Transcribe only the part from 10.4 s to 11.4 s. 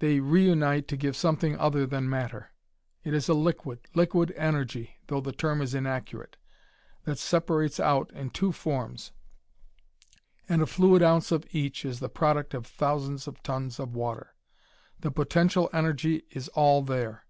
and a fluid ounce